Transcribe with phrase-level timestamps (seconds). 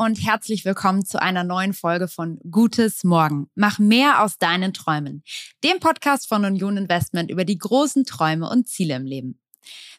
[0.00, 3.50] Und herzlich willkommen zu einer neuen Folge von Gutes Morgen.
[3.56, 5.24] Mach mehr aus deinen Träumen.
[5.64, 9.40] Dem Podcast von Union Investment über die großen Träume und Ziele im Leben.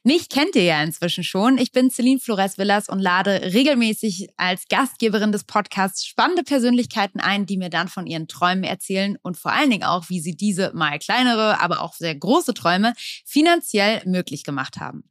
[0.03, 1.57] Mich kennt ihr ja inzwischen schon.
[1.57, 7.45] Ich bin Celine Flores Villas und lade regelmäßig als Gastgeberin des Podcasts spannende Persönlichkeiten ein,
[7.45, 10.71] die mir dann von ihren Träumen erzählen und vor allen Dingen auch, wie sie diese
[10.73, 12.93] mal kleinere, aber auch sehr große Träume
[13.25, 15.08] finanziell möglich gemacht haben.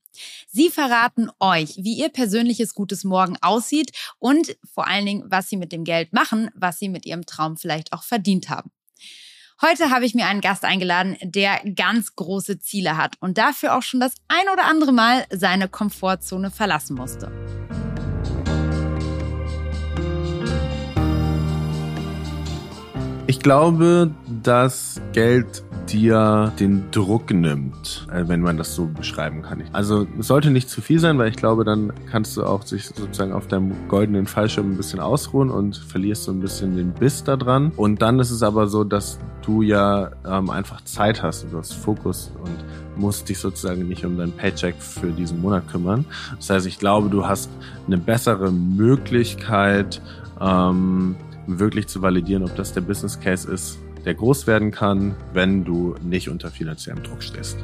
[0.48, 5.56] Sie verraten euch, wie ihr persönliches gutes Morgen aussieht und vor allen Dingen, was sie
[5.56, 8.70] mit dem Geld machen, was sie mit ihrem Traum vielleicht auch verdient haben.
[9.60, 13.82] Heute habe ich mir einen Gast eingeladen, der ganz große Ziele hat und dafür auch
[13.82, 17.32] schon das ein oder andere Mal seine Komfortzone verlassen musste.
[23.26, 29.62] Ich glaube, dass Geld dir den Druck nimmt, äh, wenn man das so beschreiben kann.
[29.72, 32.86] Also es sollte nicht zu viel sein, weil ich glaube, dann kannst du auch sich
[32.86, 37.24] sozusagen auf deinem goldenen Fallschirm ein bisschen ausruhen und verlierst so ein bisschen den Biss
[37.24, 37.72] da dran.
[37.76, 41.72] Und dann ist es aber so, dass du ja ähm, einfach Zeit hast du hast
[41.72, 46.04] Fokus und musst dich sozusagen nicht um dein Paycheck für diesen Monat kümmern.
[46.36, 47.50] Das heißt, ich glaube, du hast
[47.86, 50.02] eine bessere Möglichkeit,
[50.40, 53.78] ähm, wirklich zu validieren, ob das der Business Case ist,
[54.08, 57.58] der groß werden kann, wenn du nicht unter finanziellem Druck stehst.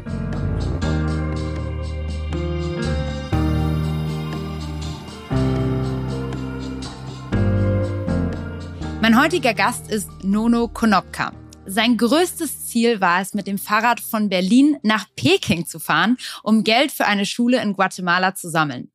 [9.00, 11.32] Mein heutiger Gast ist Nono Konopka.
[11.64, 16.62] Sein größtes Ziel war es, mit dem Fahrrad von Berlin nach Peking zu fahren, um
[16.62, 18.90] Geld für eine Schule in Guatemala zu sammeln.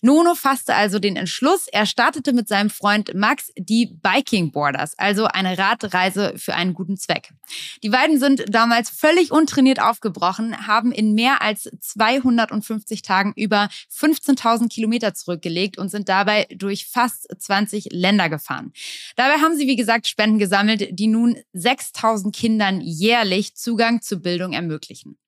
[0.00, 5.26] Nono fasste also den Entschluss, er startete mit seinem Freund Max die Biking Borders, also
[5.26, 7.32] eine Radreise für einen guten Zweck.
[7.82, 14.68] Die beiden sind damals völlig untrainiert aufgebrochen, haben in mehr als 250 Tagen über 15.000
[14.68, 18.72] Kilometer zurückgelegt und sind dabei durch fast 20 Länder gefahren.
[19.16, 24.52] Dabei haben sie, wie gesagt, Spenden gesammelt, die nun 6.000 Kindern jährlich Zugang zur Bildung
[24.52, 25.18] ermöglichen.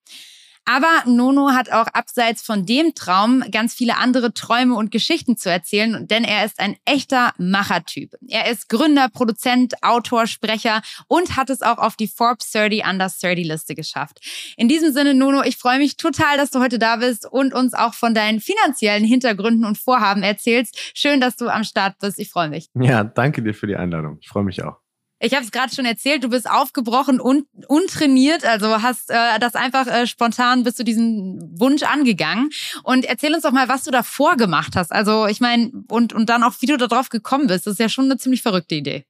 [0.73, 5.51] Aber Nono hat auch abseits von dem Traum ganz viele andere Träume und Geschichten zu
[5.51, 8.15] erzählen, denn er ist ein echter Machertyp.
[8.29, 13.09] Er ist Gründer, Produzent, Autor, Sprecher und hat es auch auf die Forbes 30 Under
[13.09, 14.21] 30 Liste geschafft.
[14.57, 17.75] In diesem Sinne, Nono, ich freue mich total, dass du heute da bist und uns
[17.75, 20.79] auch von deinen finanziellen Hintergründen und Vorhaben erzählst.
[20.95, 22.21] Schön, dass du am Start bist.
[22.21, 22.69] Ich freue mich.
[22.75, 24.19] Ja, danke dir für die Einladung.
[24.21, 24.80] Ich freue mich auch.
[25.23, 29.55] Ich habe es gerade schon erzählt, du bist aufgebrochen und untrainiert, also hast äh, das
[29.55, 32.49] einfach äh, spontan bis zu diesem Wunsch angegangen.
[32.85, 34.93] Und erzähl uns doch mal, was du davor gemacht hast.
[34.93, 37.67] Also ich meine, und, und dann auch, wie du darauf gekommen bist.
[37.67, 39.05] Das ist ja schon eine ziemlich verrückte Idee.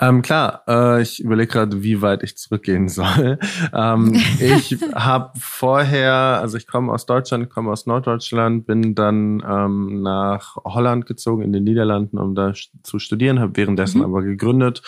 [0.00, 3.38] Ähm, klar, äh, ich überlege gerade, wie weit ich zurückgehen soll.
[3.72, 10.02] Ähm, ich habe vorher, also ich komme aus Deutschland, komme aus Norddeutschland, bin dann ähm,
[10.02, 12.52] nach Holland gezogen, in den Niederlanden, um da
[12.82, 14.04] zu studieren, habe währenddessen mhm.
[14.04, 14.82] aber gegründet,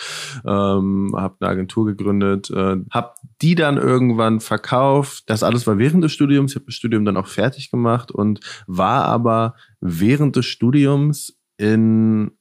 [0.45, 5.29] ähm, habe eine Agentur gegründet, äh, habe die dann irgendwann verkauft.
[5.29, 6.51] Das alles war während des Studiums.
[6.51, 12.31] Ich habe das Studium dann auch fertig gemacht und war aber während des Studiums in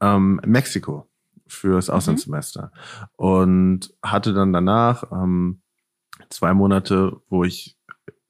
[0.00, 1.08] ähm, Mexiko
[1.46, 1.94] fürs mhm.
[1.94, 3.06] Auslandssemester mhm.
[3.16, 5.60] und hatte dann danach ähm,
[6.30, 7.76] zwei Monate, wo ich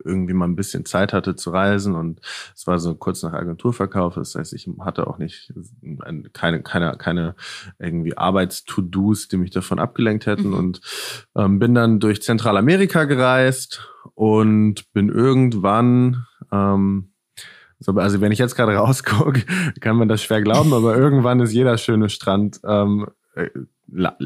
[0.05, 2.21] irgendwie mal ein bisschen Zeit hatte zu reisen und
[2.55, 4.15] es war so kurz nach Agenturverkauf.
[4.15, 5.53] Das heißt, ich hatte auch nicht
[6.33, 7.35] keine keine keine
[7.79, 10.55] irgendwie Arbeits-To-Dos, die mich davon abgelenkt hätten mhm.
[10.55, 10.81] und
[11.37, 17.13] ähm, bin dann durch Zentralamerika gereist und bin irgendwann ähm,
[17.85, 19.45] also wenn ich jetzt gerade rausgucke,
[19.81, 23.49] kann man das schwer glauben, aber irgendwann ist jeder schöne Strand, ähm, äh,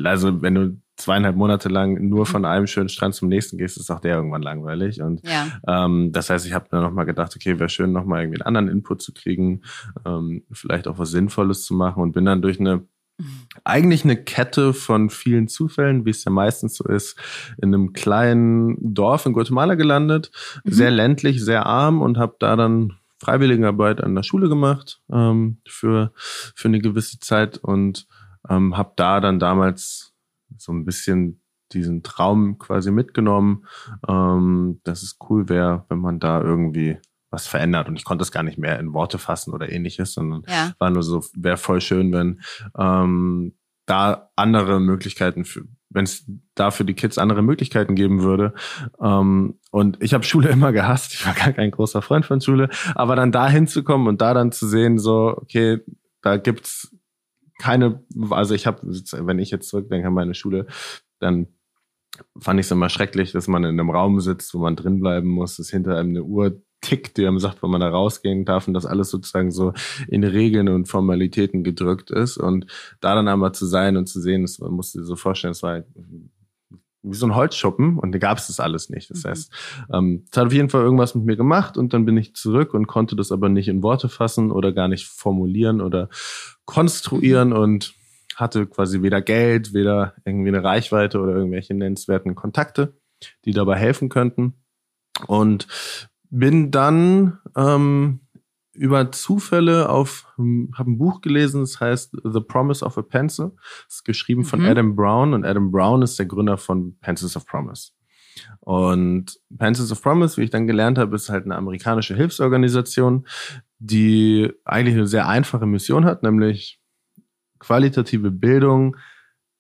[0.05, 3.91] also wenn du zweieinhalb Monate lang nur von einem schönen Strand zum nächsten gehst, ist
[3.91, 5.01] auch der irgendwann langweilig.
[5.01, 5.47] Und ja.
[5.67, 8.69] ähm, das heißt, ich habe dann nochmal gedacht, okay, wäre schön, nochmal irgendwie einen anderen
[8.69, 9.63] Input zu kriegen,
[10.05, 12.87] ähm, vielleicht auch was Sinnvolles zu machen und bin dann durch eine
[13.65, 17.19] eigentlich eine Kette von vielen Zufällen, wie es ja meistens so ist,
[17.61, 20.31] in einem kleinen Dorf in Guatemala gelandet,
[20.65, 20.71] mhm.
[20.71, 26.13] sehr ländlich, sehr arm und habe da dann Freiwilligenarbeit an der Schule gemacht ähm, für,
[26.15, 28.07] für eine gewisse Zeit und
[28.49, 30.15] ähm, habe da dann damals
[30.57, 33.67] so ein bisschen diesen Traum quasi mitgenommen,
[34.09, 36.99] ähm, dass es cool wäre, wenn man da irgendwie
[37.31, 37.89] was verändert.
[37.89, 40.73] Und ich konnte es gar nicht mehr in Worte fassen oder ähnliches, sondern ja.
[40.79, 42.41] war nur so, wäre voll schön, wenn
[42.77, 43.57] ähm,
[43.87, 48.55] da andere Möglichkeiten für, wenn es da für die Kids andere Möglichkeiten geben würde.
[49.01, 51.15] Ähm, und ich habe Schule immer gehasst.
[51.15, 52.71] Ich war gar kein großer Freund von Schule.
[52.95, 55.81] Aber dann da hinzukommen und da dann zu sehen, so, okay,
[56.23, 56.97] da gibt's
[57.59, 60.67] keine, also ich habe, wenn ich jetzt zurückdenke an meine Schule,
[61.19, 61.49] dann
[62.39, 65.29] fand ich es immer schrecklich, dass man in einem Raum sitzt, wo man drin bleiben
[65.29, 68.67] muss, dass hinter einem eine Uhr Tick, der ihm sagt, wo man da rausgehen darf
[68.67, 69.73] und das alles sozusagen so
[70.09, 72.37] in Regeln und Formalitäten gedrückt ist.
[72.37, 72.67] Und
[73.01, 75.63] da dann einmal zu sein und zu sehen, das, man muss sich so vorstellen, es
[75.63, 75.83] war
[77.03, 79.11] wie so ein Holzschuppen und da gab es das alles nicht.
[79.11, 79.29] Das mhm.
[79.29, 79.53] heißt,
[79.93, 82.75] ähm, es hat auf jeden Fall irgendwas mit mir gemacht und dann bin ich zurück
[82.75, 86.09] und konnte das aber nicht in Worte fassen oder gar nicht formulieren oder
[86.67, 87.95] konstruieren und
[88.37, 92.95] hatte quasi weder Geld, weder irgendwie eine Reichweite oder irgendwelche nennenswerten Kontakte,
[93.45, 94.55] die dabei helfen könnten.
[95.27, 95.67] Und
[96.31, 98.21] bin dann ähm,
[98.73, 103.53] über Zufälle auf, habe ein Buch gelesen, das heißt The Promise of a Pencil.
[103.87, 104.67] Das ist geschrieben von mhm.
[104.67, 107.91] Adam Brown und Adam Brown ist der Gründer von Pencils of Promise.
[108.61, 113.27] Und Pencils of Promise, wie ich dann gelernt habe, ist halt eine amerikanische Hilfsorganisation,
[113.79, 116.81] die eigentlich eine sehr einfache Mission hat, nämlich
[117.59, 118.97] qualitative Bildung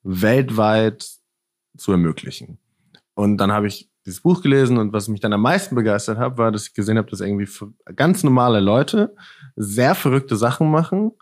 [0.03, 1.07] weltweit
[1.77, 2.59] zu ermöglichen.
[3.15, 6.39] Und dann habe ich dieses Buch gelesen und was mich dann am meisten begeistert hat,
[6.39, 7.49] war, dass ich gesehen habe, dass irgendwie
[7.95, 9.15] ganz normale Leute
[9.57, 11.13] sehr verrückte Sachen machen,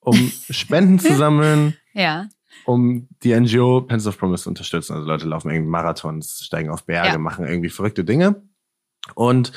[0.00, 0.16] um
[0.50, 1.76] Spenden zu sammeln.
[1.92, 2.28] Ja.
[2.64, 4.94] Um die NGO Pens of Promise zu unterstützen.
[4.94, 7.18] Also Leute laufen irgendwie Marathons, steigen auf Berge, ja.
[7.18, 8.42] machen irgendwie verrückte Dinge.
[9.14, 9.52] Und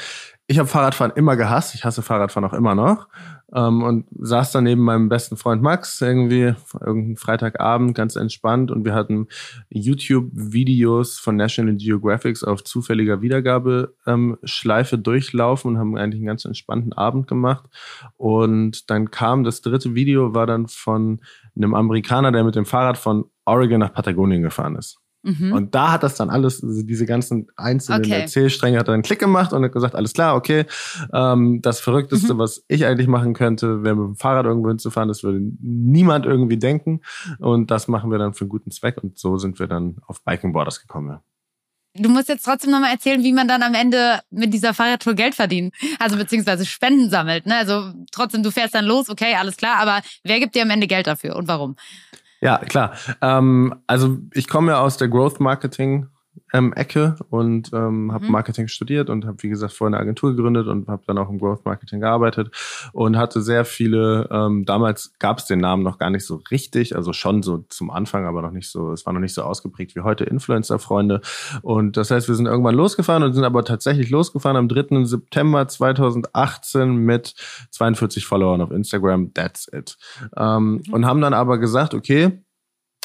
[0.48, 1.76] ich habe Fahrradfahren immer gehasst.
[1.76, 3.08] Ich hasse Fahrradfahren auch immer noch.
[3.54, 8.86] Ähm, und saß dann neben meinem besten Freund Max irgendwie irgendeinen Freitagabend ganz entspannt und
[8.86, 9.28] wir hatten
[9.70, 16.94] YouTube-Videos von National Geographic auf zufälliger Wiedergabeschleife ähm, durchlaufen und haben eigentlich einen ganz entspannten
[16.94, 17.66] Abend gemacht.
[18.16, 21.20] Und dann kam das dritte Video, war dann von
[21.56, 25.01] einem Amerikaner, der mit dem Fahrrad von Oregon nach Patagonien gefahren ist.
[25.24, 25.54] Mhm.
[25.54, 28.22] Und da hat das dann alles, also diese ganzen einzelnen okay.
[28.22, 30.66] Erzählstränge hat dann einen Klick gemacht und hat gesagt, alles klar, okay,
[31.14, 32.40] ähm, das Verrückteste, mhm.
[32.40, 36.58] was ich eigentlich machen könnte, wäre mit dem Fahrrad irgendwo hinzufahren, das würde niemand irgendwie
[36.58, 37.02] denken.
[37.40, 39.04] Und das machen wir dann für einen guten Zweck.
[39.04, 41.10] Und so sind wir dann auf Biking Borders gekommen.
[41.10, 41.22] Ja.
[41.94, 45.36] Du musst jetzt trotzdem nochmal erzählen, wie man dann am Ende mit dieser Fahrradtour Geld
[45.36, 45.76] verdient.
[46.00, 47.46] Also beziehungsweise Spenden sammelt.
[47.46, 47.58] Ne?
[47.58, 50.88] Also trotzdem, du fährst dann los, okay, alles klar, aber wer gibt dir am Ende
[50.88, 51.76] Geld dafür und warum?
[52.42, 52.94] Ja, klar.
[53.22, 56.08] Ähm, also ich komme ja aus der Growth Marketing
[56.54, 58.32] ähm, Ecke und ähm, habe mhm.
[58.32, 61.40] Marketing studiert und habe, wie gesagt, vorher eine Agentur gegründet und habe dann auch im
[61.40, 62.52] Growth Marketing gearbeitet
[62.94, 66.96] und hatte sehr viele, ähm, damals gab es den Namen noch gar nicht so richtig,
[66.96, 69.96] also schon so zum Anfang, aber noch nicht so, es war noch nicht so ausgeprägt
[69.96, 71.22] wie heute Influencer-Freunde.
[71.62, 75.06] Und das heißt, wir sind irgendwann losgefahren und sind aber tatsächlich losgefahren am 3.
[75.06, 77.34] September 2018 mit
[77.72, 79.98] 42 Followern auf Instagram, that's it.
[80.36, 80.94] Ähm, mhm.
[80.94, 82.42] Und haben dann aber gesagt, okay,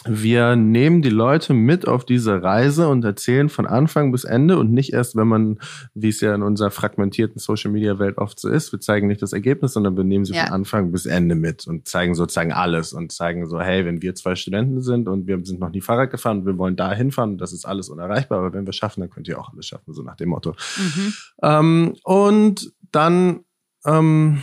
[0.09, 4.73] wir nehmen die Leute mit auf diese Reise und erzählen von Anfang bis Ende und
[4.73, 5.59] nicht erst, wenn man,
[5.95, 9.23] wie es ja in unserer fragmentierten Social Media Welt oft so ist, wir zeigen nicht
[9.23, 10.45] das Ergebnis, sondern wir nehmen sie ja.
[10.45, 14.15] von Anfang bis Ende mit und zeigen sozusagen alles und zeigen so, hey, wenn wir
[14.15, 17.39] zwei Studenten sind und wir sind noch nie Fahrrad gefahren und wir wollen da hinfahren,
[17.39, 20.03] das ist alles unerreichbar, aber wenn wir schaffen, dann könnt ihr auch alles schaffen, so
[20.03, 20.55] nach dem Motto.
[20.77, 21.15] Mhm.
[21.43, 23.41] Ähm, und dann,
[23.85, 24.43] ähm,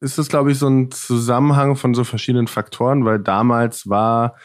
[0.00, 4.36] ist es, glaube ich, so ein Zusammenhang von so verschiedenen Faktoren, weil damals war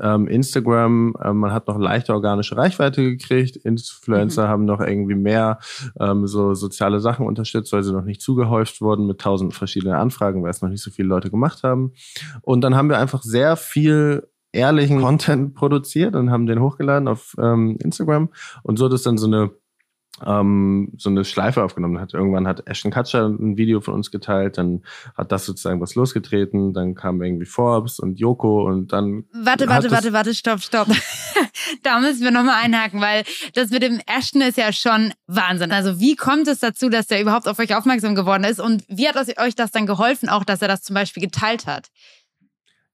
[0.00, 3.56] ähm, Instagram, äh, man hat noch leichte organische Reichweite gekriegt.
[3.56, 4.48] Influencer mhm.
[4.48, 5.58] haben noch irgendwie mehr
[6.00, 10.42] ähm, so soziale Sachen unterstützt, weil sie noch nicht zugehäuft wurden mit tausend verschiedenen Anfragen,
[10.42, 11.92] weil es noch nicht so viele Leute gemacht haben.
[12.42, 17.34] Und dann haben wir einfach sehr viel ehrlichen Content produziert und haben den hochgeladen auf
[17.38, 18.30] ähm, Instagram.
[18.62, 19.50] Und so hat es dann so eine
[20.24, 22.14] ähm, so eine Schleife aufgenommen hat.
[22.14, 24.82] Irgendwann hat Ashton Kutcher ein Video von uns geteilt, dann
[25.16, 29.24] hat das sozusagen was losgetreten, dann kam irgendwie Forbes und Joko und dann.
[29.32, 30.88] Warte, warte, warte, warte, stopp, stopp.
[31.82, 35.72] da müssen wir nochmal einhaken, weil das mit dem Ashton ist ja schon Wahnsinn.
[35.72, 39.08] Also wie kommt es dazu, dass der überhaupt auf euch aufmerksam geworden ist und wie
[39.08, 41.88] hat euch das dann geholfen, auch dass er das zum Beispiel geteilt hat?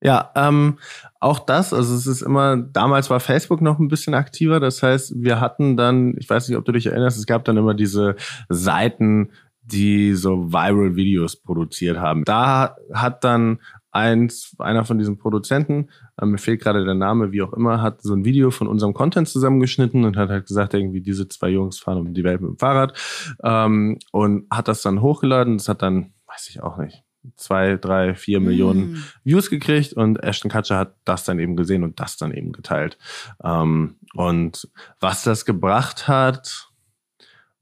[0.02, 0.78] Ja, ähm,
[1.20, 5.22] auch das, also es ist immer, damals war Facebook noch ein bisschen aktiver, das heißt,
[5.22, 8.16] wir hatten dann, ich weiß nicht, ob du dich erinnerst, es gab dann immer diese
[8.48, 9.30] Seiten,
[9.62, 12.24] die so Viral Videos produziert haben.
[12.24, 13.60] Da hat dann
[13.92, 15.90] eins, einer von diesen Produzenten,
[16.20, 18.94] äh, mir fehlt gerade der Name, wie auch immer, hat so ein Video von unserem
[18.94, 22.50] Content zusammengeschnitten und hat halt gesagt, irgendwie diese zwei Jungs fahren um die Welt mit
[22.50, 22.98] dem Fahrrad
[23.44, 25.58] ähm, und hat das dann hochgeladen.
[25.58, 27.04] Das hat dann, weiß ich auch nicht,
[27.36, 28.44] zwei, drei, vier mm.
[28.44, 32.52] Millionen Views gekriegt und Ashton Kutcher hat das dann eben gesehen und das dann eben
[32.52, 32.98] geteilt.
[33.42, 34.68] Ähm, und
[35.00, 36.68] was das gebracht hat,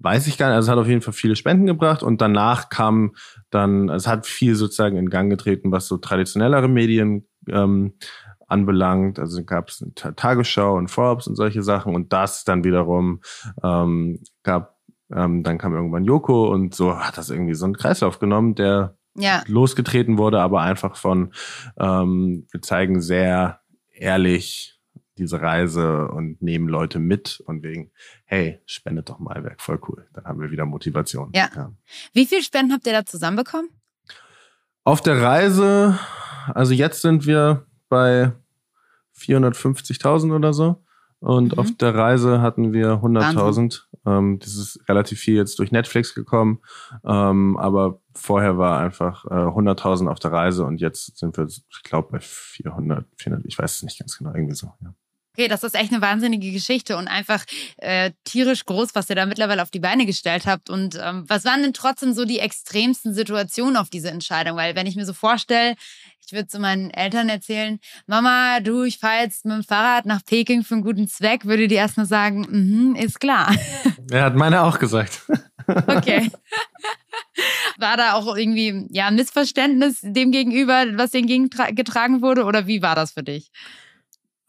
[0.00, 0.56] weiß ich gar nicht.
[0.56, 3.14] Also es hat auf jeden Fall viele Spenden gebracht und danach kam
[3.50, 7.94] dann, es hat viel sozusagen in Gang getreten, was so traditionellere Medien ähm,
[8.46, 9.18] anbelangt.
[9.18, 13.20] Also gab es Tagesschau und Forbes und solche Sachen und das dann wiederum
[13.62, 14.78] ähm, gab,
[15.14, 18.96] ähm, dann kam irgendwann Joko und so hat das irgendwie so einen Kreislauf genommen, der
[19.14, 19.42] ja.
[19.46, 21.32] losgetreten wurde, aber einfach von,
[21.78, 23.60] ähm, wir zeigen sehr
[23.92, 24.80] ehrlich
[25.18, 27.90] diese Reise und nehmen Leute mit und wegen,
[28.24, 30.08] hey, spendet doch mal, wäre voll cool.
[30.14, 31.30] Dann haben wir wieder Motivation.
[31.34, 31.50] Ja.
[31.54, 31.72] ja.
[32.14, 33.68] Wie viel Spenden habt ihr da zusammenbekommen?
[34.82, 35.98] Auf der Reise,
[36.54, 38.32] also jetzt sind wir bei
[39.18, 40.82] 450.000 oder so.
[41.20, 41.58] Und mhm.
[41.58, 43.82] auf der Reise hatten wir 100.000.
[44.06, 46.60] Ähm, das ist relativ viel jetzt durch Netflix gekommen.
[47.04, 51.82] Ähm, aber vorher war einfach äh, 100.000 auf der Reise und jetzt sind wir, ich
[51.82, 54.72] glaube, bei 400, 400, ich weiß es nicht ganz genau, irgendwie so.
[54.82, 54.94] Ja.
[55.34, 57.44] Okay, das ist echt eine wahnsinnige Geschichte und einfach
[57.76, 60.70] äh, tierisch groß, was ihr da mittlerweile auf die Beine gestellt habt.
[60.70, 64.56] Und ähm, was waren denn trotzdem so die extremsten Situationen auf diese Entscheidung?
[64.56, 65.76] Weil wenn ich mir so vorstelle,
[66.26, 70.24] ich würde zu meinen Eltern erzählen, Mama, du, ich fahre jetzt mit dem Fahrrad nach
[70.24, 73.54] Peking für einen guten Zweck, würde die erstmal sagen, mm -hmm, ist klar.
[74.10, 75.22] Er hat meine auch gesagt.
[75.86, 76.32] Okay.
[77.78, 82.96] War da auch irgendwie ja Missverständnis dem gegenüber, was denen getragen wurde, oder wie war
[82.96, 83.52] das für dich?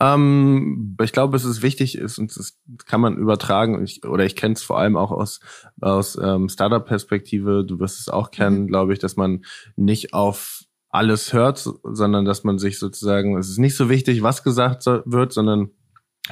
[0.01, 4.36] Ähm, ich glaube, es ist wichtig ist und das kann man übertragen ich, oder ich
[4.36, 5.41] kenne es vor allem auch aus
[5.79, 7.63] aus ähm, Startup-Perspektive.
[7.63, 8.67] Du wirst es auch kennen, mhm.
[8.67, 13.60] glaube ich, dass man nicht auf alles hört, sondern dass man sich sozusagen, es ist
[13.60, 15.70] nicht so wichtig, was gesagt wird, sondern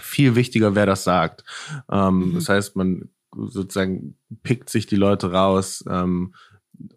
[0.02, 1.44] viel wichtiger, wer das sagt.
[1.92, 2.36] Ähm, mhm.
[2.36, 6.34] Das heißt, man sozusagen pickt sich die Leute raus ähm,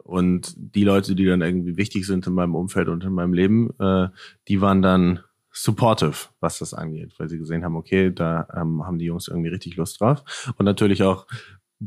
[0.02, 3.70] und die Leute, die dann irgendwie wichtig sind in meinem Umfeld und in meinem Leben,
[3.78, 4.08] äh,
[4.48, 5.20] die waren dann
[5.52, 9.50] supportive, was das angeht, weil sie gesehen haben, okay, da ähm, haben die Jungs irgendwie
[9.50, 10.24] richtig Lust drauf.
[10.56, 11.26] Und natürlich auch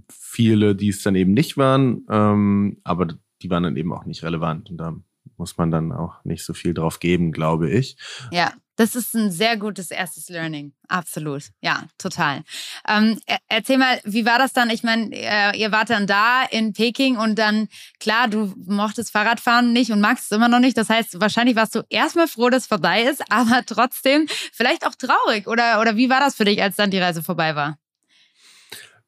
[0.10, 3.08] viele, die es dann eben nicht waren, ähm, aber
[3.42, 4.70] die waren dann eben auch nicht relevant.
[4.70, 4.96] Und da
[5.38, 7.98] muss man dann auch nicht so viel drauf geben, glaube ich.
[8.32, 8.54] Ja.
[8.78, 10.74] Das ist ein sehr gutes erstes Learning.
[10.90, 11.44] Absolut.
[11.62, 12.44] Ja, total.
[12.88, 14.70] Ähm, erzähl mal, wie war das dann?
[14.70, 19.72] Ich meine, äh, ihr wart dann da in Peking und dann, klar, du mochtest Fahrradfahren
[19.72, 20.78] nicht und magst es immer noch nicht.
[20.78, 24.96] Das heißt, wahrscheinlich warst du erstmal froh, dass es vorbei ist, aber trotzdem vielleicht auch
[24.96, 25.48] traurig.
[25.48, 27.78] Oder, oder wie war das für dich, als dann die Reise vorbei war?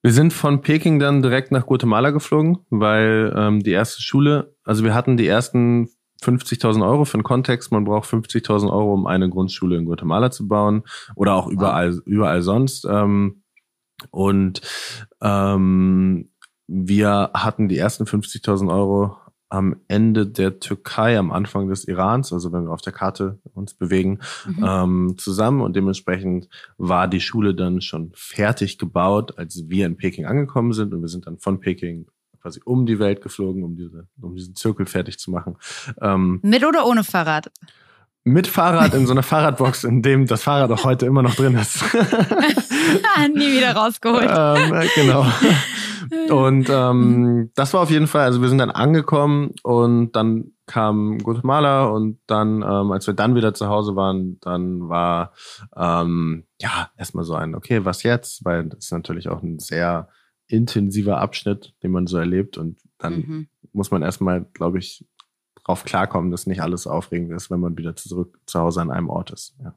[0.02, 4.84] Wir sind von Peking dann direkt nach Guatemala geflogen, weil ähm, die erste Schule, also
[4.84, 5.90] wir hatten die ersten
[6.22, 7.72] 50.000 Euro für den Kontext.
[7.72, 10.84] Man braucht 50.000 Euro, um eine Grundschule in Guatemala zu bauen
[11.16, 12.86] oder auch überall, überall sonst.
[12.90, 13.44] Ähm,
[14.12, 14.62] und
[15.22, 16.30] ähm,
[16.68, 19.18] wir hatten die ersten 50.000 Euro
[19.50, 23.74] am Ende der Türkei, am Anfang des Irans, also wenn wir auf der Karte uns
[23.74, 24.66] bewegen, mhm.
[24.66, 30.26] ähm, zusammen und dementsprechend war die Schule dann schon fertig gebaut, als wir in Peking
[30.26, 32.08] angekommen sind und wir sind dann von Peking
[32.48, 35.58] quasi um die Welt geflogen, um, diese, um diesen Zirkel fertig zu machen.
[36.01, 37.51] Ähm, Mit oder ohne Fahrrad?
[38.24, 41.56] Mit Fahrrad in so einer Fahrradbox, in dem das Fahrrad auch heute immer noch drin
[41.56, 41.84] ist.
[43.36, 44.30] Nie wieder rausgeholt.
[44.30, 45.25] ähm, äh, genau.
[46.30, 51.18] Und ähm, das war auf jeden Fall, also wir sind dann angekommen und dann kam
[51.18, 55.34] Guatemala und dann, ähm, als wir dann wieder zu Hause waren, dann war
[55.75, 58.46] ähm, ja erstmal so ein, okay, was jetzt?
[58.46, 60.08] Weil das ist natürlich auch ein sehr
[60.48, 62.58] intensiver Abschnitt, den man so erlebt.
[62.58, 63.48] Und dann mhm.
[63.74, 65.06] muss man erstmal, glaube ich,
[65.63, 69.10] drauf klarkommen, dass nicht alles aufregend ist, wenn man wieder zurück zu Hause an einem
[69.10, 69.56] Ort ist.
[69.62, 69.75] Ja.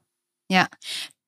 [0.49, 0.67] ja.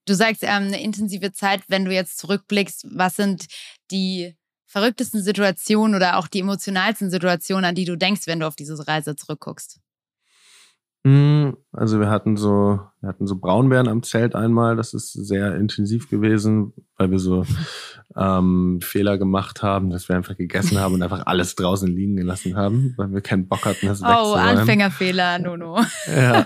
[0.06, 3.46] Du sagst ähm, eine intensive Zeit, wenn du jetzt zurückblickst, was sind
[3.92, 4.36] die
[4.66, 8.88] verrücktesten Situationen oder auch die emotionalsten Situationen, an die du denkst, wenn du auf diese
[8.88, 9.80] Reise zurückguckst?
[11.06, 14.78] Hm, also wir hatten so, wir hatten so Braunbären am Zelt einmal.
[14.78, 17.46] Das ist sehr intensiv gewesen, weil wir so
[18.16, 22.56] ähm, Fehler gemacht haben, dass wir einfach gegessen haben und einfach alles draußen liegen gelassen
[22.56, 25.82] haben, weil wir keinen Bock hatten, das Oh, Anfängerfehler, Nono.
[26.08, 26.46] ja.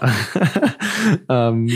[1.29, 1.69] ähm,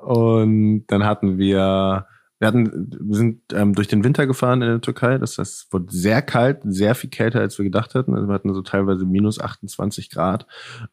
[0.00, 2.06] und dann hatten wir
[2.38, 5.16] wir hatten, wir sind ähm, durch den Winter gefahren in der Türkei.
[5.18, 8.14] Das heißt, es wurde sehr kalt, sehr viel kälter, als wir gedacht hatten.
[8.14, 10.46] Also wir hatten so teilweise minus 28 Grad,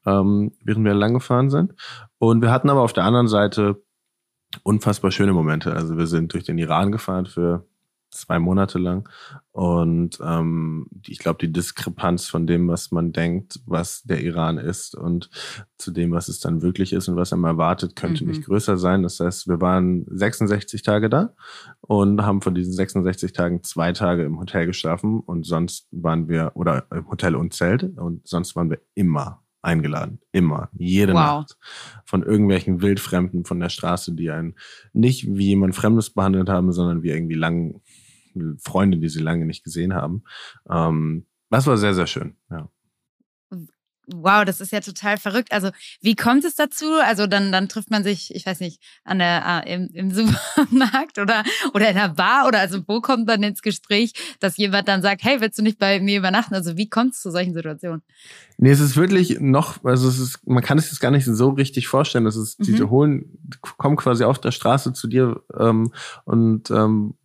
[0.05, 1.73] ähm, während wir lang gefahren sind.
[2.17, 3.83] Und wir hatten aber auf der anderen Seite
[4.63, 5.73] unfassbar schöne Momente.
[5.73, 7.65] Also wir sind durch den Iran gefahren für
[8.13, 9.09] zwei Monate lang.
[9.51, 14.95] Und ähm, ich glaube, die Diskrepanz von dem, was man denkt, was der Iran ist
[14.95, 15.29] und
[15.77, 18.31] zu dem, was es dann wirklich ist und was einem erwartet, könnte mhm.
[18.31, 19.03] nicht größer sein.
[19.03, 21.33] Das heißt, wir waren 66 Tage da
[21.81, 26.51] und haben von diesen 66 Tagen zwei Tage im Hotel geschlafen und sonst waren wir,
[26.55, 30.19] oder im Hotel und Zelt, und sonst waren wir immer eingeladen.
[30.31, 30.69] Immer.
[30.73, 31.39] Jede wow.
[31.39, 31.57] Nacht.
[32.05, 34.55] Von irgendwelchen Wildfremden von der Straße, die einen
[34.91, 37.81] nicht wie jemand Fremdes behandelt haben, sondern wie irgendwie lang
[38.59, 40.23] Freunde, die sie lange nicht gesehen haben.
[40.69, 42.69] Ähm, das war sehr, sehr schön, ja.
[44.07, 45.53] Wow, das ist ja total verrückt.
[45.53, 45.69] Also,
[46.01, 46.85] wie kommt es dazu?
[47.05, 51.19] Also, dann, dann trifft man sich, ich weiß nicht, an der, äh, im, im Supermarkt
[51.19, 54.11] oder, oder in der Bar oder also, wo kommt dann ins Gespräch,
[54.41, 56.53] dass jemand dann sagt, hey, willst du nicht bei mir übernachten?
[56.53, 58.01] Also, wie kommt es zu solchen Situationen?
[58.57, 61.49] Nee, es ist wirklich noch, also es ist, man kann es sich gar nicht so
[61.51, 62.25] richtig vorstellen.
[62.25, 62.63] Das ist, mhm.
[62.65, 63.37] diese holen,
[63.77, 65.93] kommen quasi auf der Straße zu dir ähm,
[66.25, 67.15] und ähm,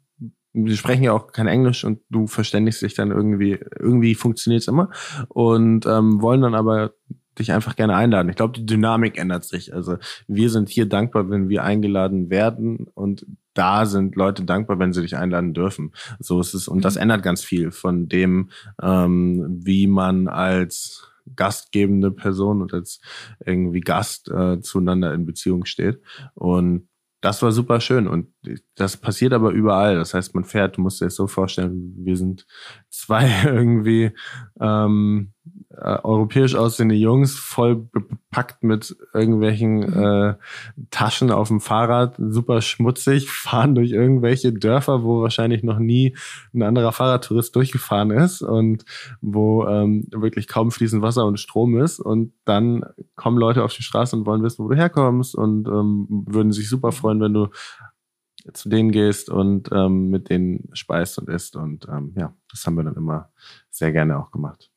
[0.53, 4.69] die sprechen ja auch kein Englisch und du verständigst dich dann irgendwie, irgendwie funktioniert es
[4.69, 4.91] immer
[5.29, 6.93] und ähm, wollen dann aber
[7.39, 8.29] dich einfach gerne einladen.
[8.29, 9.73] Ich glaube, die Dynamik ändert sich.
[9.73, 14.93] Also wir sind hier dankbar, wenn wir eingeladen werden und da sind Leute dankbar, wenn
[14.93, 15.93] sie dich einladen dürfen.
[16.19, 17.03] So ist es und das mhm.
[17.03, 18.51] ändert ganz viel von dem,
[18.83, 23.01] ähm, wie man als gastgebende Person und als
[23.45, 26.01] irgendwie Gast äh, zueinander in Beziehung steht.
[26.35, 26.89] Und
[27.21, 28.33] das war super schön und
[28.77, 29.97] das passiert aber überall.
[29.97, 32.47] Das heißt, man fährt, du musst dir das so vorstellen, wir sind
[32.91, 34.13] zwei irgendwie
[34.61, 35.33] ähm,
[35.81, 40.03] äh, europäisch aussehende Jungs, voll bepackt mit irgendwelchen mhm.
[40.03, 40.35] äh,
[40.91, 46.17] Taschen auf dem Fahrrad, super schmutzig, fahren durch irgendwelche Dörfer, wo wahrscheinlich noch nie
[46.53, 48.85] ein anderer Fahrradtourist durchgefahren ist und
[49.21, 52.01] wo ähm, wirklich kaum fließend Wasser und Strom ist.
[52.01, 56.07] Und dann kommen Leute auf die Straße und wollen wissen, wo du herkommst und ähm,
[56.27, 57.49] würden sich super freuen, wenn du
[58.53, 61.57] zu denen gehst und ähm, mit denen speist und isst.
[61.57, 63.31] Und ähm, ja, das haben wir dann immer
[63.71, 64.71] sehr gerne auch gemacht.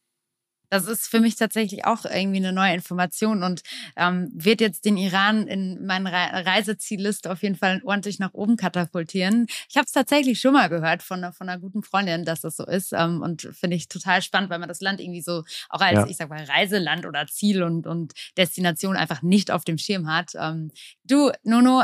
[0.72, 3.62] Das ist für mich tatsächlich auch irgendwie eine neue Information und
[3.98, 8.56] ähm, wird jetzt den Iran in meine Re Reisezielliste auf jeden Fall ordentlich nach oben
[8.56, 9.48] katapultieren.
[9.70, 12.66] Ich habe es tatsächlich schon mal gehört von, von einer guten Freundin, dass das so
[12.66, 16.00] ist ähm, und finde ich total spannend, weil man das Land irgendwie so auch als,
[16.00, 16.08] ja.
[16.08, 20.32] ich sag mal, Reiseland oder Ziel und, und Destination einfach nicht auf dem Schirm hat.
[20.36, 20.72] Ähm,
[21.04, 21.84] du, Nono,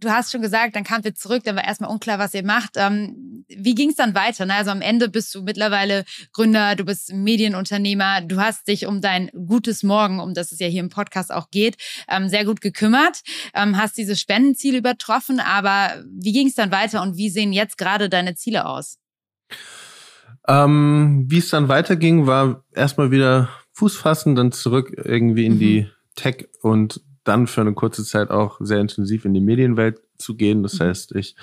[0.00, 2.72] du hast schon gesagt, dann kamt ihr zurück, dann war erstmal unklar, was ihr macht.
[2.76, 4.46] Ähm, wie ging es dann weiter?
[4.46, 4.54] Ne?
[4.54, 9.30] Also am Ende bist du mittlerweile Gründer, du bist Medienunternehmer, du hast dich um dein
[9.46, 11.76] gutes Morgen, um das es ja hier im Podcast auch geht,
[12.08, 13.20] ähm, sehr gut gekümmert,
[13.54, 17.78] ähm, hast diese Spendenziele übertroffen, aber wie ging es dann weiter und wie sehen jetzt
[17.78, 18.98] gerade deine Ziele aus?
[20.46, 25.58] Ähm, wie es dann weiterging, war erstmal wieder Fuß fassen, dann zurück irgendwie in mhm.
[25.58, 30.36] die Tech- und dann für eine kurze Zeit auch sehr intensiv in die Medienwelt zu
[30.36, 30.62] gehen.
[30.62, 30.84] Das mhm.
[30.84, 31.36] heißt, ich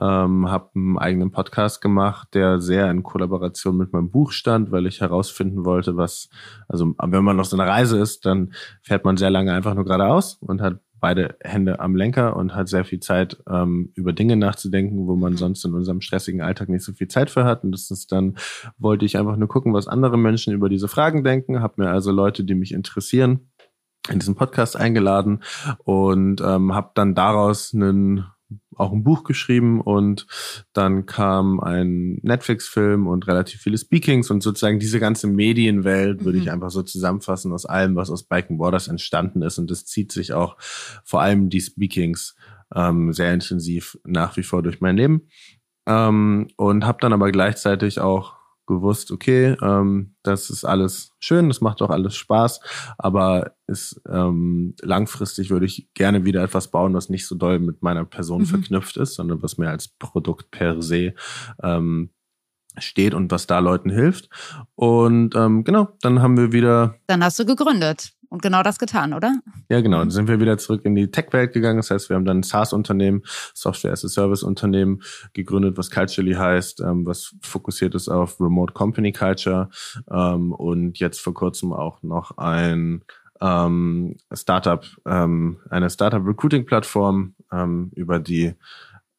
[0.00, 4.86] ähm, habe einen eigenen Podcast gemacht, der sehr in Kollaboration mit meinem Buch stand, weil
[4.86, 6.28] ich herausfinden wollte, was,
[6.68, 9.84] also wenn man auf so einer Reise ist, dann fährt man sehr lange einfach nur
[9.84, 14.36] geradeaus und hat beide Hände am Lenker und hat sehr viel Zeit, ähm, über Dinge
[14.36, 15.36] nachzudenken, wo man mhm.
[15.36, 17.64] sonst in unserem stressigen Alltag nicht so viel Zeit für hat.
[17.64, 18.36] Und das ist dann,
[18.78, 22.10] wollte ich einfach nur gucken, was andere Menschen über diese Fragen denken, habe mir also
[22.10, 23.48] Leute, die mich interessieren,
[24.10, 25.42] in diesen Podcast eingeladen
[25.84, 28.26] und ähm, habe dann daraus einen
[28.76, 30.26] auch ein Buch geschrieben und
[30.72, 36.24] dann kam ein Netflix-Film und relativ viele Speakings und sozusagen diese ganze Medienwelt mhm.
[36.24, 36.52] würde ich mhm.
[36.52, 40.12] einfach so zusammenfassen aus allem, was aus Bike and Borders entstanden ist und das zieht
[40.12, 40.56] sich auch
[41.04, 42.36] vor allem die Speakings
[42.74, 45.28] ähm, sehr intensiv nach wie vor durch mein Leben
[45.86, 48.37] ähm, und habe dann aber gleichzeitig auch
[48.68, 52.60] gewusst, okay, ähm, das ist alles schön, das macht auch alles Spaß,
[52.96, 57.82] aber ist ähm, langfristig würde ich gerne wieder etwas bauen, was nicht so doll mit
[57.82, 58.46] meiner Person mhm.
[58.46, 61.14] verknüpft ist, sondern was mir als Produkt per se
[61.62, 62.10] ähm,
[62.78, 64.28] steht und was da Leuten hilft.
[64.76, 66.94] Und ähm, genau, dann haben wir wieder.
[67.08, 69.34] Dann hast du gegründet und genau das getan, oder?
[69.68, 69.98] Ja, genau.
[69.98, 71.78] Dann sind wir wieder zurück in die Tech-Welt gegangen.
[71.78, 73.22] Das heißt, wir haben dann ein SaaS-Unternehmen,
[73.54, 79.70] Software-as-a-Service-Unternehmen gegründet, was Culturally heißt, ähm, was fokussiert ist auf Remote Company Culture
[80.10, 83.02] ähm, und jetzt vor kurzem auch noch ein
[83.40, 88.54] ähm, Startup, ähm, eine Startup-Recruiting-Plattform, ähm, über die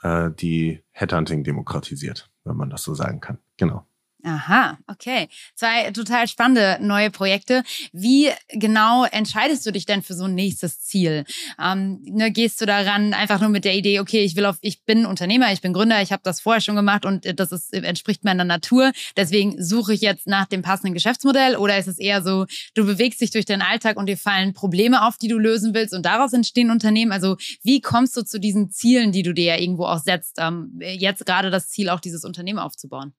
[0.01, 3.37] äh, die Headhunting demokratisiert, wenn man das so sagen kann.
[3.57, 3.85] Genau.
[4.21, 5.29] Aha, okay.
[5.55, 7.63] Zwei total spannende neue Projekte.
[7.93, 11.23] Wie genau entscheidest du dich denn für so ein nächstes Ziel?
[11.57, 14.83] Ähm, ne, gehst du daran einfach nur mit der Idee, okay, ich will auf, ich
[14.83, 18.25] bin Unternehmer, ich bin Gründer, ich habe das vorher schon gemacht und das ist, entspricht
[18.25, 18.91] meiner Natur.
[19.15, 23.21] Deswegen suche ich jetzt nach dem passenden Geschäftsmodell oder ist es eher so, du bewegst
[23.21, 26.33] dich durch deinen Alltag und dir fallen Probleme auf, die du lösen willst und daraus
[26.33, 27.13] entstehen Unternehmen?
[27.13, 30.77] Also wie kommst du zu diesen Zielen, die du dir ja irgendwo auch setzt, ähm,
[30.81, 33.13] jetzt gerade das Ziel, auch dieses Unternehmen aufzubauen?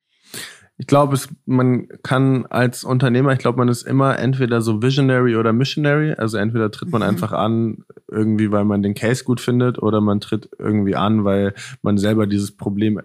[0.80, 5.36] Ich glaube, es, man kann als Unternehmer, ich glaube, man ist immer entweder so visionary
[5.36, 6.14] oder missionary.
[6.14, 7.08] Also entweder tritt man mhm.
[7.08, 11.52] einfach an, irgendwie, weil man den Case gut findet, oder man tritt irgendwie an, weil
[11.82, 12.98] man selber dieses Problem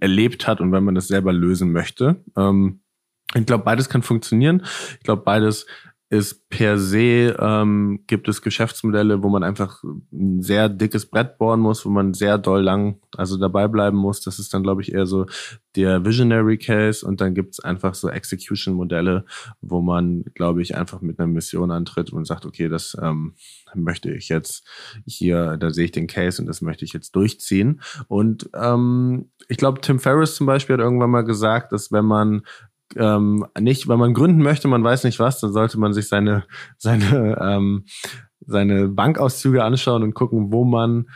[0.00, 2.16] erlebt hat und weil man das selber lösen möchte.
[2.36, 2.80] Ähm,
[3.36, 4.62] ich glaube, beides kann funktionieren.
[4.98, 5.66] Ich glaube, beides
[6.10, 9.80] ist per se, ähm, gibt es Geschäftsmodelle, wo man einfach
[10.12, 14.20] ein sehr dickes Brett bohren muss, wo man sehr doll lang also dabei bleiben muss.
[14.20, 15.26] Das ist dann, glaube ich, eher so
[15.76, 17.06] der Visionary Case.
[17.06, 19.24] Und dann gibt es einfach so Execution-Modelle,
[19.60, 23.34] wo man, glaube ich, einfach mit einer Mission antritt und sagt, okay, das ähm,
[23.76, 24.66] möchte ich jetzt
[25.06, 27.82] hier, da sehe ich den Case und das möchte ich jetzt durchziehen.
[28.08, 32.42] Und ähm, ich glaube, Tim Ferriss zum Beispiel hat irgendwann mal gesagt, dass wenn man
[32.96, 36.44] ähm, nicht, wenn man gründen möchte, man weiß nicht was, dann sollte man sich seine,
[36.78, 37.84] seine, ähm,
[38.40, 41.06] seine Bankauszüge anschauen und gucken, wo man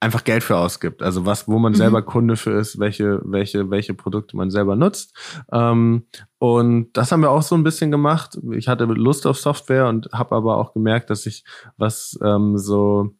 [0.00, 1.02] einfach Geld für ausgibt.
[1.02, 1.76] Also was, wo man mhm.
[1.76, 5.42] selber Kunde für ist, welche, welche, welche Produkte man selber nutzt.
[5.52, 6.06] Ähm,
[6.38, 8.38] und das haben wir auch so ein bisschen gemacht.
[8.52, 11.44] Ich hatte Lust auf Software und habe aber auch gemerkt, dass ich
[11.76, 13.10] was ähm, so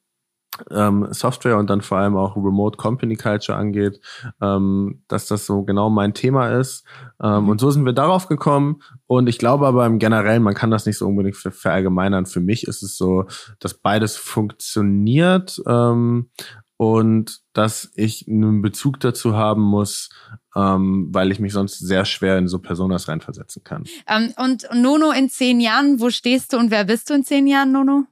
[0.70, 4.00] ähm, Software und dann vor allem auch Remote Company Culture angeht,
[4.40, 6.84] ähm, dass das so genau mein Thema ist.
[7.22, 7.48] Ähm, mhm.
[7.50, 8.82] und so sind wir darauf gekommen.
[9.06, 12.26] Und ich glaube aber im Generellen, man kann das nicht so unbedingt ver verallgemeinern.
[12.26, 13.26] Für mich ist es so,
[13.60, 16.30] dass beides funktioniert ähm,
[16.76, 20.10] und dass ich einen Bezug dazu haben muss,
[20.54, 23.84] ähm, weil ich mich sonst sehr schwer in so Personas reinversetzen kann.
[24.06, 27.46] Ähm, und Nono in zehn Jahren, wo stehst du und wer bist du in zehn
[27.46, 28.06] Jahren, Nono?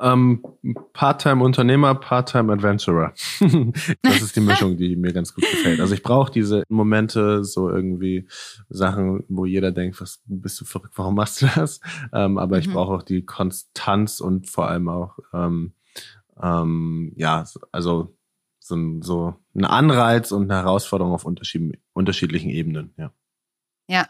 [0.00, 0.42] Ähm,
[0.94, 3.12] Part-Time-Unternehmer, Part-Time-Adventurer.
[4.02, 5.80] das ist die Mischung, die mir ganz gut gefällt.
[5.80, 8.26] Also ich brauche diese Momente, so irgendwie
[8.68, 11.80] Sachen, wo jeder denkt, was bist du verrückt, warum machst du das?
[12.12, 12.62] Ähm, aber mhm.
[12.62, 15.74] ich brauche auch die Konstanz und vor allem auch, ähm,
[16.40, 18.16] ähm, ja, also
[18.58, 23.12] so, so ein Anreiz und eine Herausforderung auf unterschiedlichen Ebenen, ja.
[23.88, 24.08] Ja,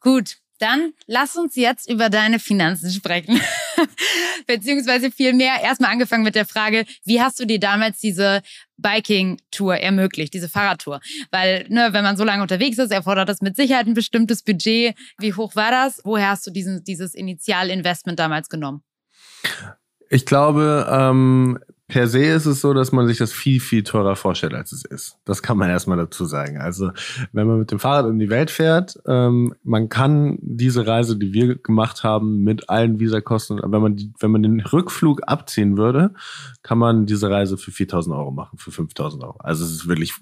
[0.00, 0.38] gut.
[0.58, 3.40] Dann lass uns jetzt über deine Finanzen sprechen.
[4.46, 8.42] Beziehungsweise vielmehr erstmal angefangen mit der Frage, wie hast du dir damals diese
[8.76, 11.00] Biking-Tour ermöglicht, diese Fahrradtour?
[11.30, 14.94] Weil, ne, wenn man so lange unterwegs ist, erfordert das mit Sicherheit ein bestimmtes Budget.
[15.18, 16.00] Wie hoch war das?
[16.04, 18.82] Woher hast du diesen, dieses Initialinvestment damals genommen?
[20.08, 21.58] Ich glaube, ähm,
[21.92, 24.82] per se ist es so, dass man sich das viel, viel teurer vorstellt, als es
[24.82, 25.18] ist.
[25.26, 26.56] Das kann man erstmal dazu sagen.
[26.56, 26.90] Also,
[27.32, 31.34] wenn man mit dem Fahrrad um die Welt fährt, ähm, man kann diese Reise, die
[31.34, 36.14] wir gemacht haben, mit allen Visakosten, wenn man, die, wenn man den Rückflug abziehen würde,
[36.62, 39.36] kann man diese Reise für 4000 Euro machen, für 5000 Euro.
[39.40, 40.14] Also, es ist wirklich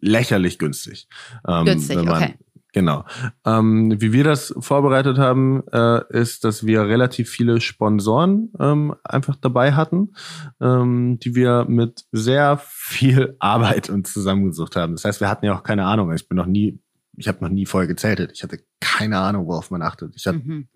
[0.00, 1.08] lächerlich günstig.
[1.48, 2.36] Ähm, günstig, okay.
[2.72, 3.04] Genau.
[3.44, 9.36] Ähm, wie wir das vorbereitet haben, äh, ist, dass wir relativ viele Sponsoren ähm, einfach
[9.36, 10.12] dabei hatten,
[10.60, 14.94] ähm, die wir mit sehr viel Arbeit uns zusammengesucht haben.
[14.94, 16.12] Das heißt, wir hatten ja auch keine Ahnung.
[16.12, 16.78] Ich bin noch nie,
[17.16, 18.32] ich habe noch nie vorher gezeltet.
[18.34, 20.14] Ich hatte keine Ahnung, worauf man achtet.
[20.16, 20.68] Ich hatte mhm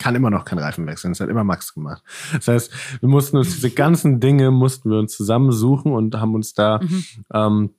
[0.00, 1.12] kann immer noch kein Reifen wechseln.
[1.12, 2.02] Das hat immer Max gemacht.
[2.32, 6.54] Das heißt, wir mussten uns diese ganzen Dinge mussten wir uns zusammensuchen und haben uns
[6.54, 7.04] da mhm.
[7.32, 7.74] ähm,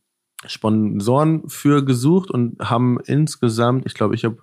[0.45, 4.38] Sponsoren für gesucht und haben insgesamt, ich glaube, ich habe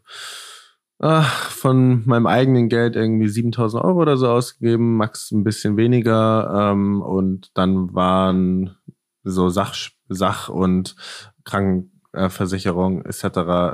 [1.00, 6.70] äh, von meinem eigenen Geld irgendwie 7000 Euro oder so ausgegeben, Max ein bisschen weniger
[6.72, 8.76] ähm, und dann waren
[9.24, 9.76] so Sach,
[10.08, 10.96] Sach und
[11.44, 13.24] Krankenversicherung etc.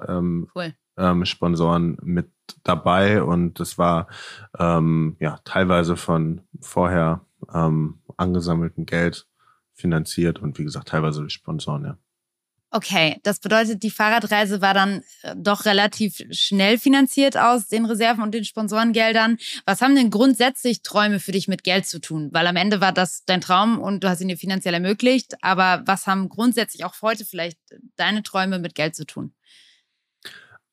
[0.09, 0.75] Ähm, cool.
[0.97, 2.31] ähm, Sponsoren mit
[2.63, 4.09] dabei und das war
[4.59, 9.27] ähm, ja teilweise von vorher ähm, angesammeltem Geld
[9.73, 11.99] finanziert und wie gesagt teilweise durch Sponsoren, ja.
[12.77, 18.25] Okay, das bedeutet, die Fahrradreise war dann äh, doch relativ schnell finanziert aus den Reserven
[18.25, 19.37] und den Sponsorengeldern.
[19.65, 22.31] Was haben denn grundsätzlich Träume für dich mit Geld zu tun?
[22.33, 25.37] Weil am Ende war das dein Traum und du hast ihn dir finanziell ermöglicht.
[25.41, 27.61] Aber was haben grundsätzlich auch heute vielleicht
[27.95, 29.33] deine Träume mit Geld zu tun?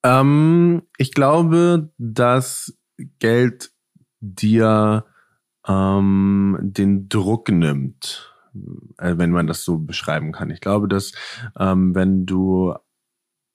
[0.02, 2.76] Ähm, ich glaube, dass
[3.20, 3.70] Geld
[4.22, 5.06] dir
[5.68, 10.50] ähm, den Druck nimmt wenn man das so beschreiben kann.
[10.50, 11.14] Ich glaube, dass
[11.58, 12.76] ähm, wenn du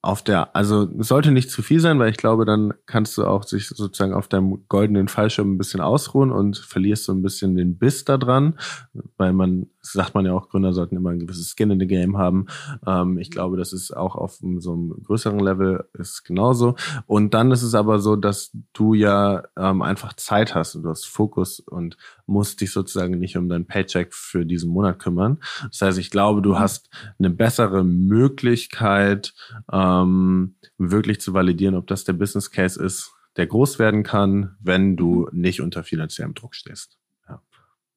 [0.07, 3.27] auf der, also es sollte nicht zu viel sein, weil ich glaube, dann kannst du
[3.27, 7.57] auch sich sozusagen auf deinem goldenen Fallschirm ein bisschen ausruhen und verlierst so ein bisschen
[7.57, 8.57] den Biss da dran,
[9.17, 12.17] weil man, sagt man ja auch, Gründer sollten immer ein gewisses Skin in the Game
[12.17, 12.47] haben.
[12.87, 16.77] Ähm, ich glaube, das ist auch auf so einem größeren Level ist genauso.
[17.07, 20.91] Und dann ist es aber so, dass du ja ähm, einfach Zeit hast und du
[20.91, 21.97] hast Fokus und
[22.27, 25.39] musst dich sozusagen nicht um dein Paycheck für diesen Monat kümmern.
[25.71, 29.35] Das heißt, ich glaube, du hast eine bessere Möglichkeit,
[29.73, 34.97] ähm, wirklich zu validieren, ob das der Business Case ist, der groß werden kann, wenn
[34.97, 35.41] du mhm.
[35.41, 36.99] nicht unter finanziellem Druck stehst.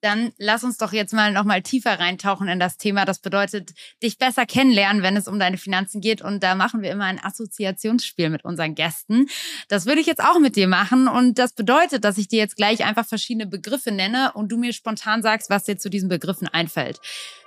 [0.02, 3.06] Dann lass uns doch jetzt mal noch mal tiefer reintauchen in das Thema.
[3.06, 6.22] Das bedeutet, dich besser kennenlernen, wenn es um deine Finanzen geht.
[6.22, 9.28] Und da machen wir immer ein Assoziationsspiel mit unseren Gästen.
[9.68, 11.08] Das würde ich jetzt auch mit dir machen.
[11.08, 14.74] Und das bedeutet, dass ich dir jetzt gleich einfach verschiedene Begriffe nenne und du mir
[14.74, 17.02] spontan sagst, was dir zu diesen Begriffen einfällt.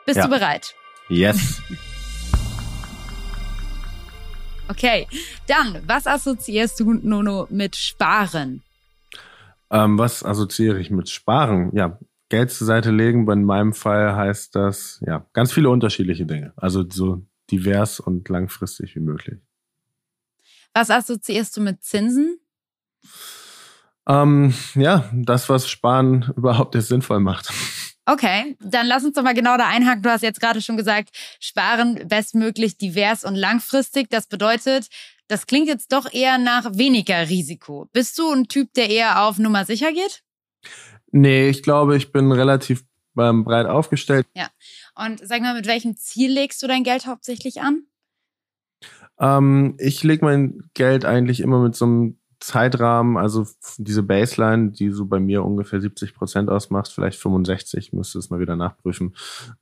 [0.05, 0.25] Bist ja.
[0.25, 0.75] du bereit?
[1.09, 1.62] Yes.
[4.69, 5.07] Okay,
[5.47, 8.62] dann, was assoziierst du, Nono, mit Sparen?
[9.71, 11.71] Ähm, was assoziiere ich mit Sparen?
[11.75, 11.99] Ja,
[12.33, 13.31] Geld zur Seite legen.
[13.31, 16.55] In meinem Fall heißt das, ja, ganz viele unterschiedliche Dinge.
[16.57, 19.38] Also so divers und langfristig wie möglich.
[20.73, 22.38] Was assoziierst du mit Zinsen?
[24.09, 27.53] Ähm, ja, das, was Sparen überhaupt erst sinnvoll macht.
[28.07, 30.03] Okay, dann lass uns doch mal genau da einhaken.
[30.03, 34.09] Du hast jetzt gerade schon gesagt, sparen bestmöglich divers und langfristig.
[34.09, 34.88] Das bedeutet,
[35.29, 37.90] das klingt jetzt doch eher nach weniger Risiko.
[37.92, 40.23] Bist du ein Typ, der eher auf Nummer sicher geht?
[41.12, 42.85] Nee, ich glaube, ich bin relativ
[43.16, 44.27] ähm, breit aufgestellt.
[44.35, 44.48] Ja.
[44.94, 47.85] Und sag mal, mit welchem Ziel legst du dein Geld hauptsächlich an?
[49.20, 53.46] Ähm, ich lege mein Geld eigentlich immer mit so einem Zeitrahmen, also
[53.79, 58.40] diese Baseline, die so bei mir ungefähr 70 Prozent ausmacht, vielleicht 65, müsste es mal
[58.40, 59.14] wieder nachprüfen,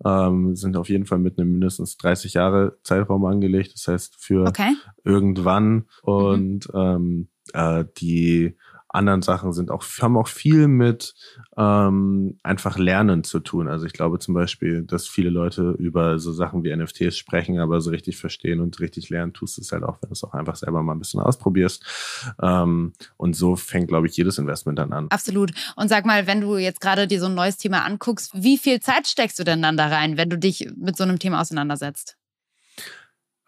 [0.02, 3.74] ähm, sind auf jeden Fall mit einem mindestens 30 Jahre Zeitraum angelegt.
[3.74, 4.74] Das heißt für okay.
[5.04, 5.84] irgendwann mhm.
[6.02, 6.80] und mhm.
[6.80, 8.56] ähm, äh, die
[8.92, 11.14] anderen Sachen sind auch, haben auch viel mit
[11.57, 13.68] ähm, einfach Lernen zu tun.
[13.68, 17.81] Also ich glaube zum Beispiel, dass viele Leute über so Sachen wie NFTs sprechen, aber
[17.81, 20.35] so richtig verstehen und richtig lernen tust du es halt auch, wenn du es auch
[20.35, 22.35] einfach selber mal ein bisschen ausprobierst.
[22.42, 25.07] Ähm, und so fängt, glaube ich, jedes Investment dann an.
[25.11, 25.53] Absolut.
[25.76, 28.81] Und sag mal, wenn du jetzt gerade dir so ein neues Thema anguckst, wie viel
[28.81, 32.16] Zeit steckst du denn dann da rein, wenn du dich mit so einem Thema auseinandersetzt?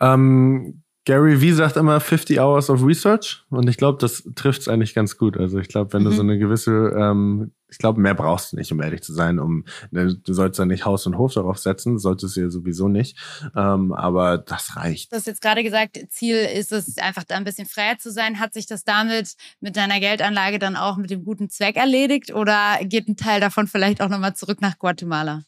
[0.00, 4.68] Ähm, Gary Vee sagt immer 50 Hours of Research und ich glaube, das trifft es
[4.68, 5.36] eigentlich ganz gut.
[5.36, 6.06] Also ich glaube, wenn mhm.
[6.06, 9.40] du so eine gewisse, ähm, ich glaube, mehr brauchst du nicht, um ehrlich zu sein.
[9.40, 12.86] Um, ne, du sollst ja nicht Haus und Hof darauf setzen, solltest du ja sowieso
[12.86, 13.18] nicht.
[13.56, 15.10] Ähm, aber das reicht.
[15.10, 18.38] Du hast jetzt gerade gesagt, Ziel ist es, einfach da ein bisschen freier zu sein.
[18.38, 22.78] Hat sich das damit mit deiner Geldanlage dann auch mit dem guten Zweck erledigt oder
[22.82, 25.42] geht ein Teil davon vielleicht auch nochmal zurück nach Guatemala?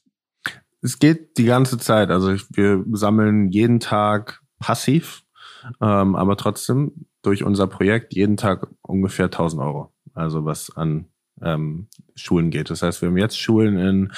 [0.82, 2.10] Es geht die ganze Zeit.
[2.10, 5.23] Also ich, wir sammeln jeden Tag passiv
[5.80, 9.92] ähm, aber trotzdem durch unser Projekt jeden Tag ungefähr 1000 Euro.
[10.14, 11.06] Also was an
[11.42, 12.70] ähm, Schulen geht.
[12.70, 14.12] Das heißt, wir haben jetzt Schulen in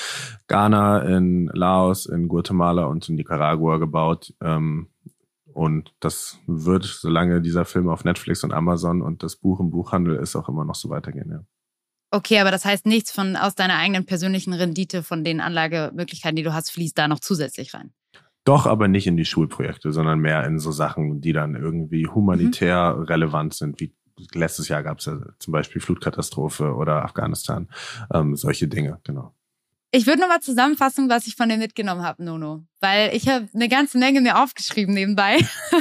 [0.49, 4.35] Ghana, in Laos, in Guatemala und in Nicaragua gebaut.
[4.41, 4.89] Ähm,
[5.53, 10.17] und das wird, solange dieser Film auf Netflix und Amazon und das Buch im Buchhandel
[10.17, 11.45] ist, auch immer noch so weitergehen, ja.
[12.13, 16.45] Okay, aber das heißt, nichts von aus deiner eigenen persönlichen Rendite von den Anlagemöglichkeiten, die
[16.45, 17.93] du hast, fließt da noch zusätzlich rein.
[18.47, 22.95] Doch, aber nicht in die Schulprojekte, sondern mehr in so Sachen, die dann irgendwie humanitär
[22.95, 23.03] mhm.
[23.03, 23.93] relevant sind, wie
[24.33, 27.69] letztes Jahr gab es ja zum Beispiel Flutkatastrophe oder Afghanistan,
[28.15, 29.35] ähm, solche Dinge, genau.
[29.91, 33.69] Ich würde nochmal zusammenfassen, was ich von dir mitgenommen habe, Nono, weil ich habe eine
[33.69, 35.39] ganze Menge mir aufgeschrieben nebenbei.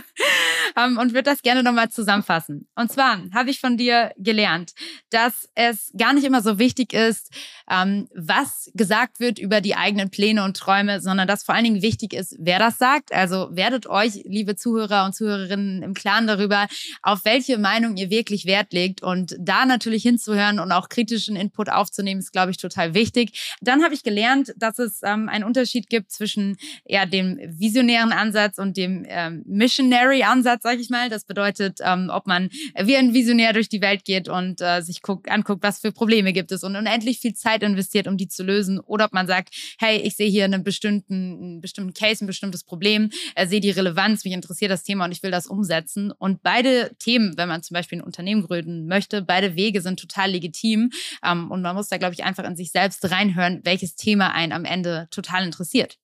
[0.77, 2.67] ähm, und würde das gerne nochmal zusammenfassen.
[2.75, 4.73] Und zwar habe ich von dir gelernt,
[5.09, 7.31] dass es gar nicht immer so wichtig ist,
[7.69, 11.81] ähm, was gesagt wird über die eigenen Pläne und Träume, sondern dass vor allen Dingen
[11.81, 13.13] wichtig ist, wer das sagt.
[13.13, 16.67] Also werdet euch, liebe Zuhörer und Zuhörerinnen, im Klaren darüber,
[17.01, 19.01] auf welche Meinung ihr wirklich Wert legt.
[19.01, 23.55] Und da natürlich hinzuhören und auch kritischen Input aufzunehmen, ist, glaube ich, total wichtig.
[23.61, 28.57] Dann habe ich gelernt, dass es ähm, einen Unterschied gibt zwischen ja, dem visionären Ansatz
[28.57, 31.09] und dem ähm, Missionary Ansatz, sage ich mal.
[31.09, 32.49] Das bedeutet, ähm, ob man
[32.79, 36.33] wie ein Visionär durch die Welt geht und äh, sich guckt, anguckt, was für Probleme
[36.33, 38.79] gibt es und unendlich viel Zeit investiert, um die zu lösen.
[38.79, 42.63] Oder ob man sagt, hey, ich sehe hier einen bestimmten, einen bestimmten Case, ein bestimmtes
[42.63, 46.11] Problem, äh, sehe die Relevanz, mich interessiert das Thema und ich will das umsetzen.
[46.11, 50.31] Und beide Themen, wenn man zum Beispiel ein Unternehmen gründen möchte, beide Wege sind total
[50.31, 50.91] legitim.
[51.23, 54.51] Ähm, und man muss da, glaube ich, einfach in sich selbst reinhören, welches Thema einen
[54.51, 55.97] am Ende total interessiert.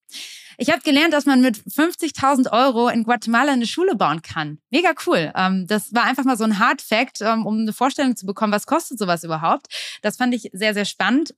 [0.57, 4.59] Ich habe gelernt, dass man mit 50.000 Euro in Guatemala eine Schule bauen kann.
[4.69, 5.31] Mega cool.
[5.35, 8.53] Ähm, das war einfach mal so ein Hard Fact, ähm, um eine Vorstellung zu bekommen,
[8.53, 9.67] was kostet sowas überhaupt.
[10.01, 11.33] Das fand ich sehr, sehr spannend.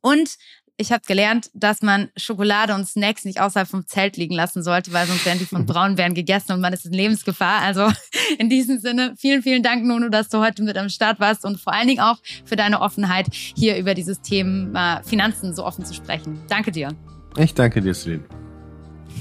[0.00, 0.36] Und
[0.80, 4.92] ich habe gelernt, dass man Schokolade und Snacks nicht außerhalb vom Zelt liegen lassen sollte,
[4.92, 7.60] weil sonst werden die von Braunbären gegessen und man ist in Lebensgefahr.
[7.60, 7.90] Also
[8.38, 11.60] in diesem Sinne, vielen, vielen Dank, Nono, dass du heute mit am Start warst und
[11.60, 15.94] vor allen Dingen auch für deine Offenheit, hier über dieses Thema Finanzen so offen zu
[15.94, 16.40] sprechen.
[16.48, 16.96] Danke dir.
[17.36, 18.24] Ich danke dir, Celine.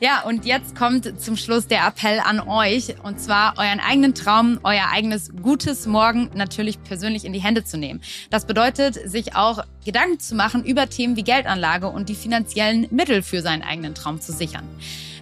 [0.00, 4.58] Ja, und jetzt kommt zum Schluss der Appell an euch, und zwar euren eigenen Traum,
[4.62, 8.02] euer eigenes gutes Morgen natürlich persönlich in die Hände zu nehmen.
[8.28, 13.22] Das bedeutet, sich auch Gedanken zu machen über Themen wie Geldanlage und die finanziellen Mittel
[13.22, 14.68] für seinen eigenen Traum zu sichern.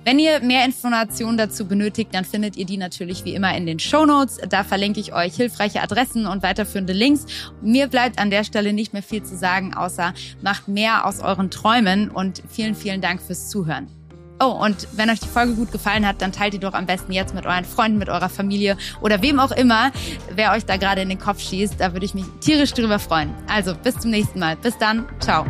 [0.05, 3.79] Wenn ihr mehr Informationen dazu benötigt, dann findet ihr die natürlich wie immer in den
[3.79, 4.41] Show Notes.
[4.49, 7.27] Da verlinke ich euch hilfreiche Adressen und weiterführende Links.
[7.61, 10.13] Mir bleibt an der Stelle nicht mehr viel zu sagen, außer
[10.43, 13.87] macht mehr aus euren Träumen und vielen, vielen Dank fürs Zuhören.
[14.41, 17.13] Oh, und wenn euch die Folge gut gefallen hat, dann teilt die doch am besten
[17.13, 19.93] jetzt mit euren Freunden, mit eurer Familie oder wem auch immer,
[20.35, 21.77] wer euch da gerade in den Kopf schießt.
[21.79, 23.33] Da würde ich mich tierisch drüber freuen.
[23.47, 24.57] Also bis zum nächsten Mal.
[24.57, 25.07] Bis dann.
[25.21, 25.47] Ciao.